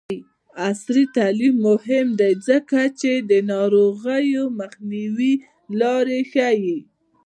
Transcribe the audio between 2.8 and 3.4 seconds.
چې د